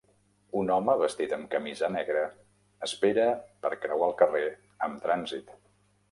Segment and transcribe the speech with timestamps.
[0.59, 2.23] Un home vestit amb camisa negra
[2.87, 3.25] espera
[3.65, 4.43] per creuar el carrer
[4.89, 5.53] amb trànsit.